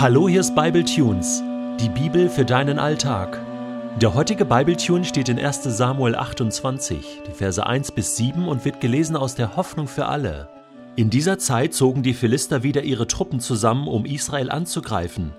[0.00, 1.42] Hallo, hier ist Bible Tunes,
[1.80, 3.40] die Bibel für deinen Alltag.
[4.00, 5.64] Der heutige Bible Tune steht in 1.
[5.64, 10.48] Samuel 28, die Verse 1 bis 7 und wird gelesen aus der Hoffnung für alle.
[10.94, 15.32] In dieser Zeit zogen die Philister wieder ihre Truppen zusammen, um Israel anzugreifen.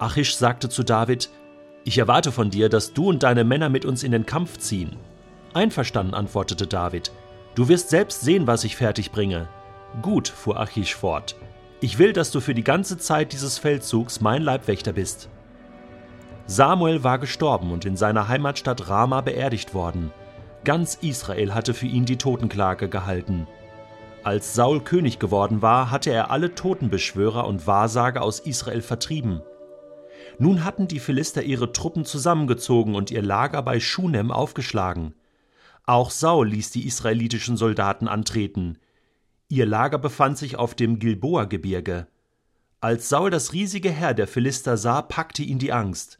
[0.00, 1.30] Achish sagte zu David:
[1.84, 4.96] Ich erwarte von dir, dass du und deine Männer mit uns in den Kampf ziehen.
[5.52, 7.12] Einverstanden, antwortete David.
[7.54, 9.46] Du wirst selbst sehen, was ich fertig bringe.
[10.02, 11.36] Gut, fuhr Achish fort.
[11.84, 15.28] Ich will, dass du für die ganze Zeit dieses Feldzugs mein Leibwächter bist.
[16.46, 20.10] Samuel war gestorben und in seiner Heimatstadt Rama beerdigt worden.
[20.64, 23.46] Ganz Israel hatte für ihn die Totenklage gehalten.
[24.22, 29.42] Als Saul König geworden war, hatte er alle Totenbeschwörer und Wahrsager aus Israel vertrieben.
[30.38, 35.12] Nun hatten die Philister ihre Truppen zusammengezogen und ihr Lager bei Schunem aufgeschlagen.
[35.84, 38.78] Auch Saul ließ die israelitischen Soldaten antreten.
[39.54, 42.08] Ihr Lager befand sich auf dem Gilboa-Gebirge.
[42.80, 46.18] Als Saul das riesige Heer der Philister sah, packte ihn die Angst.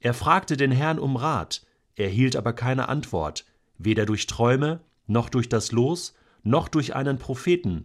[0.00, 3.44] Er fragte den Herrn um Rat, erhielt aber keine Antwort,
[3.76, 7.84] weder durch Träume, noch durch das Los, noch durch einen Propheten.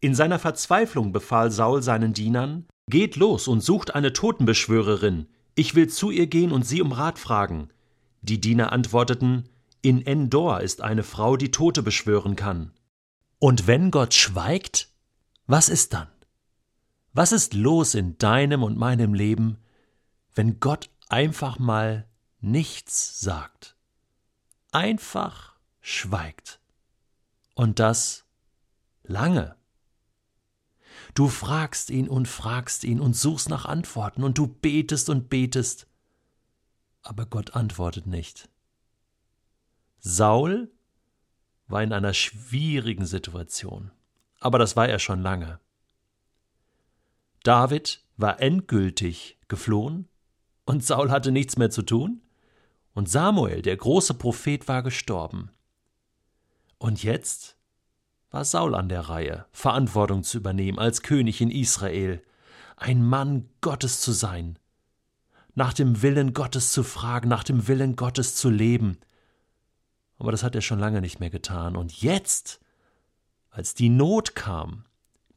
[0.00, 5.26] In seiner Verzweiflung befahl Saul seinen Dienern Geht los und sucht eine Totenbeschwörerin,
[5.56, 7.68] ich will zu ihr gehen und sie um Rat fragen.
[8.22, 9.50] Die Diener antworteten
[9.82, 12.72] In Endor ist eine Frau, die Tote beschwören kann.
[13.40, 14.90] Und wenn Gott schweigt,
[15.46, 16.08] was ist dann?
[17.12, 19.58] Was ist los in deinem und meinem Leben,
[20.34, 22.06] wenn Gott einfach mal
[22.40, 23.76] nichts sagt?
[24.72, 26.60] Einfach schweigt.
[27.54, 28.24] Und das
[29.02, 29.56] lange.
[31.14, 35.86] Du fragst ihn und fragst ihn und suchst nach Antworten und du betest und betest,
[37.02, 38.50] aber Gott antwortet nicht.
[39.98, 40.70] Saul
[41.70, 43.90] war in einer schwierigen Situation.
[44.40, 45.60] Aber das war er schon lange.
[47.42, 50.08] David war endgültig geflohen
[50.64, 52.22] und Saul hatte nichts mehr zu tun.
[52.92, 55.50] Und Samuel, der große Prophet, war gestorben.
[56.78, 57.56] Und jetzt
[58.30, 62.22] war Saul an der Reihe, Verantwortung zu übernehmen als König in Israel,
[62.76, 64.58] ein Mann Gottes zu sein,
[65.54, 68.98] nach dem Willen Gottes zu fragen, nach dem Willen Gottes zu leben,
[70.20, 71.76] aber das hat er schon lange nicht mehr getan.
[71.76, 72.60] Und jetzt,
[73.50, 74.84] als die Not kam,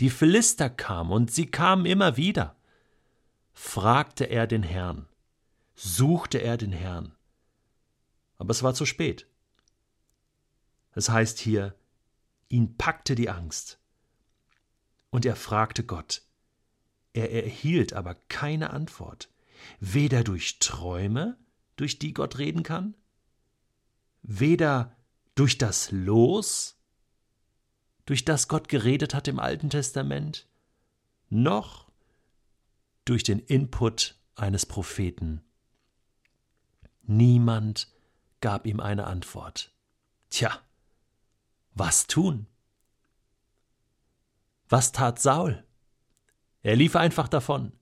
[0.00, 2.56] die Philister kamen, und sie kamen immer wieder,
[3.52, 5.06] fragte er den Herrn,
[5.76, 7.14] suchte er den Herrn.
[8.38, 9.28] Aber es war zu spät.
[10.94, 11.76] Es heißt hier,
[12.48, 13.78] ihn packte die Angst.
[15.10, 16.22] Und er fragte Gott.
[17.12, 19.30] Er erhielt aber keine Antwort,
[19.78, 21.38] weder durch Träume,
[21.76, 22.96] durch die Gott reden kann,
[24.22, 24.96] weder
[25.34, 26.76] durch das Los,
[28.06, 30.46] durch das Gott geredet hat im Alten Testament,
[31.28, 31.90] noch
[33.04, 35.42] durch den Input eines Propheten.
[37.02, 37.88] Niemand
[38.40, 39.72] gab ihm eine Antwort.
[40.30, 40.60] Tja,
[41.74, 42.46] was tun?
[44.68, 45.64] Was tat Saul?
[46.62, 47.72] Er lief einfach davon.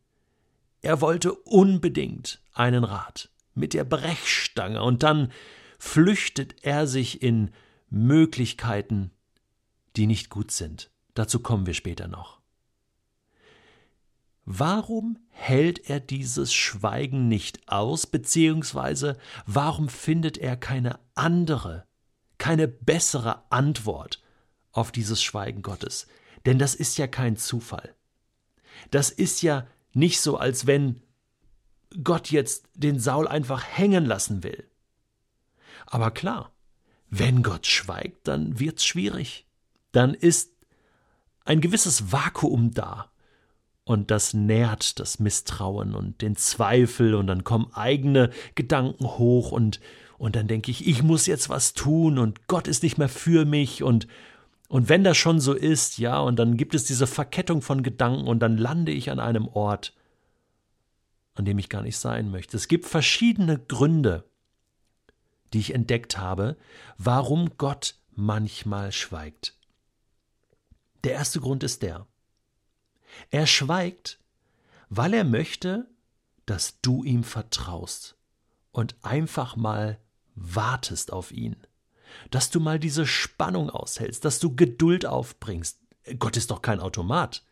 [0.83, 5.31] Er wollte unbedingt einen Rat mit der Brechstange und dann
[5.81, 7.51] flüchtet er sich in
[7.89, 9.11] Möglichkeiten,
[9.97, 10.91] die nicht gut sind.
[11.15, 12.39] Dazu kommen wir später noch.
[14.45, 21.87] Warum hält er dieses Schweigen nicht aus, beziehungsweise warum findet er keine andere,
[22.37, 24.23] keine bessere Antwort
[24.73, 26.07] auf dieses Schweigen Gottes?
[26.45, 27.95] Denn das ist ja kein Zufall.
[28.91, 31.03] Das ist ja nicht so, als wenn
[32.05, 34.70] Gott jetzt den Saul einfach hängen lassen will.
[35.91, 36.53] Aber klar,
[37.11, 39.47] wenn Gott schweigt, dann wird's schwierig.
[39.93, 40.53] Dann ist
[41.45, 43.11] ein gewisses Vakuum da.
[43.85, 49.81] Und das nährt das Misstrauen und den Zweifel und dann kommen eigene Gedanken hoch und,
[50.17, 53.45] und dann denke ich, ich muss jetzt was tun und Gott ist nicht mehr für
[53.45, 54.07] mich und,
[54.69, 58.29] und wenn das schon so ist, ja, und dann gibt es diese Verkettung von Gedanken
[58.29, 59.93] und dann lande ich an einem Ort,
[61.35, 62.57] an dem ich gar nicht sein möchte.
[62.57, 64.30] Es gibt verschiedene Gründe,
[65.53, 66.57] die ich entdeckt habe,
[66.99, 69.57] warum Gott manchmal schweigt.
[71.05, 72.07] Der erste Grund ist der.
[73.31, 74.21] Er schweigt,
[74.89, 75.89] weil er möchte,
[76.47, 78.17] dass du ihm vertraust
[78.73, 79.99] und einfach mal
[80.35, 81.57] wartest auf ihn,
[82.31, 85.81] dass du mal diese Spannung aushältst, dass du Geduld aufbringst.
[86.19, 87.45] Gott ist doch kein Automat.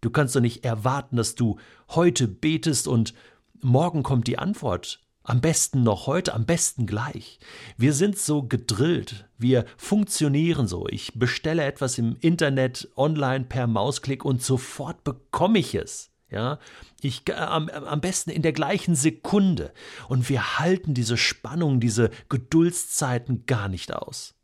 [0.00, 1.58] Du kannst doch nicht erwarten, dass du
[1.90, 3.14] heute betest und
[3.60, 7.38] morgen kommt die Antwort am besten noch heute, am besten gleich.
[7.76, 10.86] Wir sind so gedrillt, wir funktionieren so.
[10.88, 16.10] Ich bestelle etwas im Internet, online per Mausklick und sofort bekomme ich es.
[16.30, 16.58] Ja,
[17.02, 19.72] ich, äh, am, am besten in der gleichen Sekunde.
[20.08, 24.34] Und wir halten diese Spannung, diese Geduldszeiten gar nicht aus.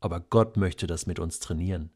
[0.00, 1.90] Aber Gott möchte das mit uns trainieren.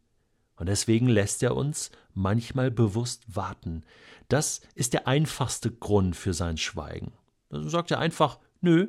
[0.56, 3.85] Und deswegen lässt er uns manchmal bewusst warten.
[4.29, 7.12] Das ist der einfachste Grund für sein Schweigen.
[7.50, 8.89] Dann sagt er einfach, nö,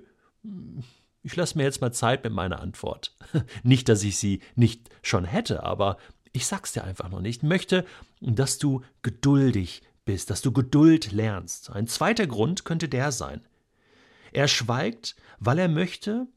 [1.24, 3.16] ich lasse mir jetzt mal Zeit mit meiner Antwort.
[3.64, 5.98] Nicht, dass ich sie nicht schon hätte, aber
[6.32, 7.38] ich sag's dir einfach noch nicht.
[7.38, 7.86] Ich möchte,
[8.22, 11.70] dass du geduldig bist, dass du Geduld lernst.
[11.72, 13.42] Ein zweiter Grund könnte der sein.
[14.32, 16.28] Er schweigt, weil er möchte,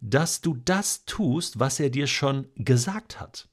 [0.00, 3.49] dass du das tust, was er dir schon gesagt hat.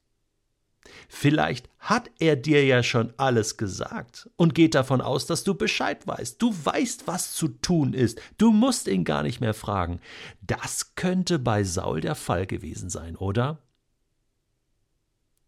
[1.08, 6.06] Vielleicht hat er dir ja schon alles gesagt und geht davon aus, dass du Bescheid
[6.08, 6.42] weißt.
[6.42, 8.20] Du weißt, was zu tun ist.
[8.38, 10.00] Du musst ihn gar nicht mehr fragen.
[10.42, 13.60] Das könnte bei Saul der Fall gewesen sein, oder?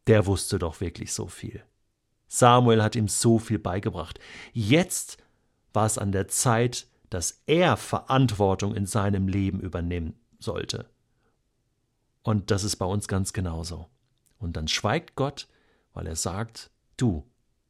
[0.08, 1.64] Der wusste doch wirklich so viel.
[2.28, 4.20] Samuel hat ihm so viel beigebracht.
[4.54, 5.18] Jetzt
[5.74, 10.90] war es an der Zeit, dass er Verantwortung in seinem Leben übernehmen sollte.
[12.24, 13.88] Und das ist bei uns ganz genauso.
[14.40, 15.48] Und dann schweigt Gott,
[15.94, 17.26] weil er sagt, du,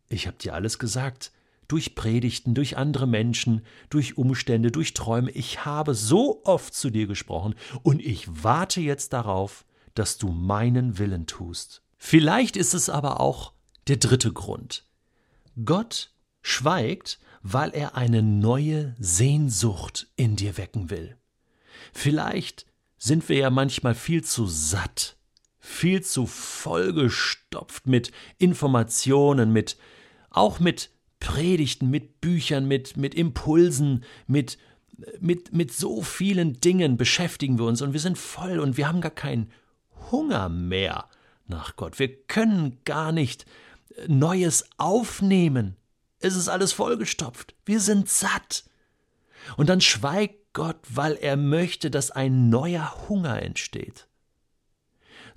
[0.08, 1.32] ich hab dir alles gesagt,
[1.68, 7.08] durch Predigten, durch andere Menschen, durch Umstände, durch Träume, ich habe so oft zu dir
[7.08, 11.84] gesprochen, und ich warte jetzt darauf, dass du meinen Willen tust.
[11.98, 13.54] Vielleicht ist es aber auch
[13.88, 14.86] der dritte Grund.
[15.64, 16.12] Gott
[16.42, 21.18] schweigt, weil er eine neue Sehnsucht in dir wecken will.
[21.94, 22.66] Vielleicht
[22.98, 25.18] sind wir ja manchmal viel zu satt,
[25.70, 29.78] viel zu vollgestopft mit Informationen, mit
[30.32, 30.90] auch mit
[31.20, 34.58] Predigten, mit Büchern, mit, mit Impulsen, mit,
[35.20, 39.00] mit, mit so vielen Dingen beschäftigen wir uns und wir sind voll und wir haben
[39.00, 39.52] gar keinen
[40.12, 41.06] Hunger mehr
[41.46, 42.00] nach Gott.
[42.00, 43.46] Wir können gar nicht
[44.08, 45.78] Neues aufnehmen.
[46.20, 47.56] Es ist alles vollgestopft.
[47.66, 48.66] Wir sind satt.
[49.56, 54.09] Und dann schweigt Gott, weil er möchte, dass ein neuer Hunger entsteht.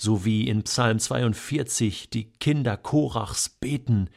[0.02, 4.10] So wie in Psalm 42 die Kinder Korachs beten,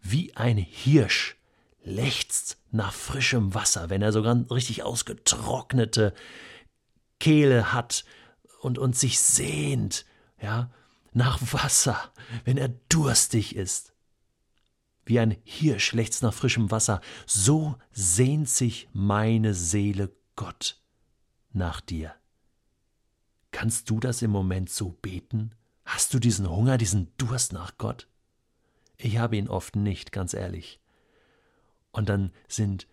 [0.00, 1.36] wie ein Hirsch
[1.82, 6.14] lechzt nach frischem Wasser, wenn er sogar richtig ausgetrocknete
[7.20, 8.06] Kehle hat
[8.62, 10.06] und, und sich sehnt,
[10.40, 10.70] ja,
[11.12, 12.10] nach Wasser,
[12.46, 13.92] wenn er durstig ist.
[15.04, 20.80] Wie ein Hirsch lechzt nach frischem Wasser, so sehnt sich meine Seele Gott
[21.52, 22.14] nach dir.
[23.50, 25.52] Kannst du das im Moment so beten?
[25.84, 28.08] Hast du diesen Hunger, diesen Durst nach Gott?
[28.96, 30.80] Ich habe ihn oft nicht, ganz ehrlich.
[31.92, 32.86] Und dann sind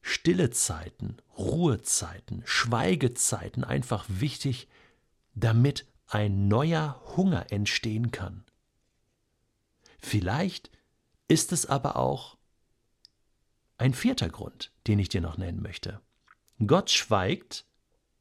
[0.00, 4.68] stille Zeiten, Ruhezeiten, Schweigezeiten einfach wichtig,
[5.34, 8.44] damit ein neuer Hunger entstehen kann.
[9.98, 10.70] Vielleicht
[11.28, 12.38] ist es aber auch
[13.76, 16.00] ein vierter Grund, den ich dir noch nennen möchte.
[16.66, 17.66] Gott schweigt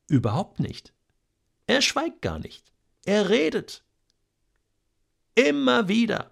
[0.08, 0.94] überhaupt nicht.
[1.68, 2.72] Er schweigt gar nicht.
[3.06, 3.84] Er redet.
[5.36, 6.32] Immer wieder.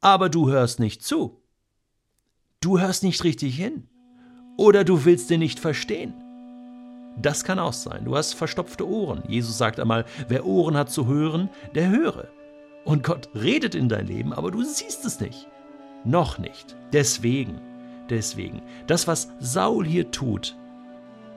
[0.00, 1.40] Aber du hörst nicht zu.
[2.60, 3.88] Du hörst nicht richtig hin.
[4.56, 6.12] Oder du willst ihn nicht verstehen.
[7.16, 8.04] Das kann auch sein.
[8.04, 9.22] Du hast verstopfte Ohren.
[9.28, 12.28] Jesus sagt einmal, wer Ohren hat zu hören, der höre.
[12.84, 15.48] Und Gott redet in dein Leben, aber du siehst es nicht.
[16.04, 16.76] Noch nicht.
[16.92, 17.60] Deswegen,
[18.08, 20.56] deswegen, das, was Saul hier tut,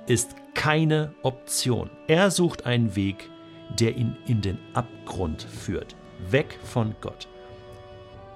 [0.08, 1.90] ist keine Option.
[2.08, 3.30] Er sucht einen Weg,
[3.80, 5.96] der ihn in den Abgrund führt.
[6.30, 7.28] Weg von Gott.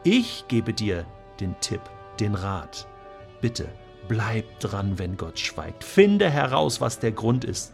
[0.03, 1.05] Ich gebe dir
[1.39, 1.81] den Tipp,
[2.19, 2.87] den Rat.
[3.41, 3.67] Bitte
[4.07, 5.83] Bleib dran, wenn Gott schweigt.
[5.83, 7.73] Finde heraus, was der Grund ist.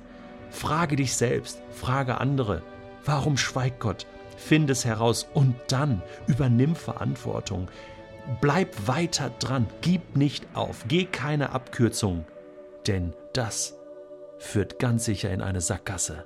[0.50, 2.62] Frage dich selbst, frage andere.
[3.03, 4.05] Warum schweigt Gott?
[4.38, 7.67] Finde es heraus und dann übernimm Verantwortung.
[8.39, 12.25] Bleib weiter dran, gib nicht auf, geh keine Abkürzung,
[12.88, 13.75] denn das
[14.41, 16.25] führt ganz sicher in eine Sackgasse.